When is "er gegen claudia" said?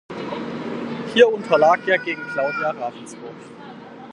1.87-2.71